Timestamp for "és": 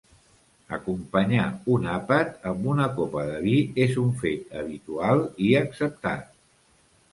3.87-3.95